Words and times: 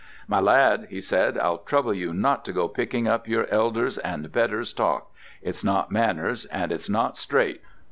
'My 0.27 0.39
lad,' 0.39 0.87
he 0.89 0.99
says, 0.99 1.37
'I'll 1.37 1.59
trouble 1.59 1.93
you 1.93 2.11
not 2.11 2.43
to 2.45 2.51
go 2.51 2.67
picking 2.67 3.07
up 3.07 3.27
your 3.27 3.45
elders' 3.53 3.99
and 3.99 4.31
betters' 4.31 4.73
talk: 4.73 5.11
it's 5.43 5.63
not 5.63 5.91
manners 5.91 6.45
and 6.45 6.71
it's 6.71 6.89
not 6.89 7.17
straight. 7.17 7.61